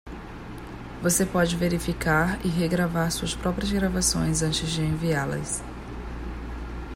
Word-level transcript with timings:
Você 1.03 1.27
pode 1.27 1.55
verificar 1.55 2.43
e 2.43 2.47
regravar 2.49 3.11
suas 3.11 3.35
próprias 3.35 3.71
gravações 3.71 4.41
antes 4.41 4.67
de 4.71 4.81
enviá-las. 4.81 5.63